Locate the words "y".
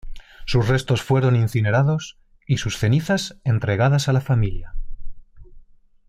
2.47-2.57